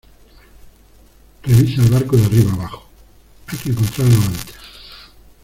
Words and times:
revisa 1.43 1.79
el 1.83 1.91
barco 1.91 2.17
de 2.17 2.25
arriba 2.25 2.49
a 2.49 2.55
abajo, 2.55 2.85
hay 3.49 3.57
que 3.59 3.69
encontrarlo 3.69 4.15
antes 4.19 4.55